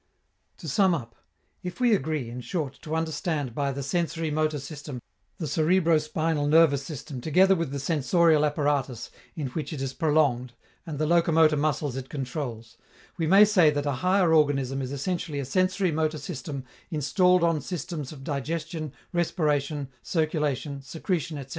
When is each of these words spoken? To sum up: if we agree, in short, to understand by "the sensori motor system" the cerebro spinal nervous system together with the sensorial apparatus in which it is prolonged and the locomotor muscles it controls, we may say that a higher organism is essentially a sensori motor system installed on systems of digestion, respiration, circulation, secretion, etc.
To 0.57 0.67
sum 0.67 0.95
up: 0.95 1.13
if 1.61 1.79
we 1.79 1.93
agree, 1.93 2.27
in 2.27 2.41
short, 2.41 2.79
to 2.81 2.95
understand 2.95 3.53
by 3.53 3.71
"the 3.71 3.81
sensori 3.83 4.33
motor 4.33 4.57
system" 4.57 4.99
the 5.37 5.45
cerebro 5.45 5.99
spinal 5.99 6.47
nervous 6.47 6.81
system 6.81 7.21
together 7.21 7.53
with 7.55 7.69
the 7.69 7.77
sensorial 7.79 8.43
apparatus 8.43 9.11
in 9.35 9.49
which 9.49 9.71
it 9.71 9.79
is 9.79 9.93
prolonged 9.93 10.53
and 10.87 10.97
the 10.97 11.05
locomotor 11.05 11.55
muscles 11.55 11.95
it 11.95 12.09
controls, 12.09 12.77
we 13.17 13.27
may 13.27 13.45
say 13.45 13.69
that 13.69 13.85
a 13.85 13.91
higher 14.01 14.33
organism 14.33 14.81
is 14.81 14.91
essentially 14.91 15.37
a 15.39 15.43
sensori 15.45 15.93
motor 15.93 16.17
system 16.17 16.63
installed 16.89 17.43
on 17.43 17.61
systems 17.61 18.11
of 18.11 18.23
digestion, 18.23 18.93
respiration, 19.13 19.87
circulation, 20.01 20.81
secretion, 20.81 21.37
etc. 21.37 21.49